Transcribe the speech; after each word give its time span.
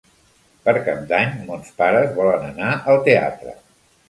Per 0.69 0.73
Cap 0.87 1.03
d'Any 1.11 1.35
mons 1.49 1.69
pares 1.83 2.17
volen 2.17 2.49
anar 2.49 2.73
al 2.95 3.01
teatre. 3.11 3.55